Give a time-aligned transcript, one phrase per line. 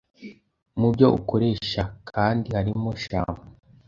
[0.79, 3.45] Mu byo ukoresha kandi harimo shampoo